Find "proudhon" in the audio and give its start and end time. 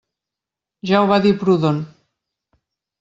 1.43-1.83